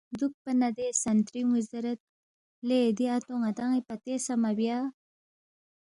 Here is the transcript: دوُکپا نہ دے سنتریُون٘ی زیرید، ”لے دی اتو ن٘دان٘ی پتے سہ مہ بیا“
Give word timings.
دوُکپا 0.19 0.51
نہ 0.61 0.69
دے 0.77 0.87
سنتریُون٘ی 1.03 1.61
زیرید، 1.69 1.99
”لے 2.67 2.79
دی 2.97 3.05
اتو 3.13 3.33
ن٘دان٘ی 3.41 3.79
پتے 3.87 4.13
سہ 4.25 4.33
مہ 4.41 4.51
بیا“ 4.57 4.77